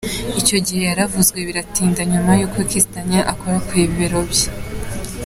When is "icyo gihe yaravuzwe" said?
0.41-1.39